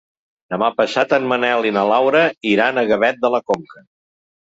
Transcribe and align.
Demà 0.53 0.69
passat 0.79 1.13
en 1.19 1.27
Manel 1.33 1.69
i 1.73 1.75
na 1.77 1.85
Laura 1.93 2.25
iran 2.57 2.85
a 2.87 2.89
Gavet 2.91 3.25
de 3.27 3.37
la 3.39 3.47
Conca. 3.53 3.89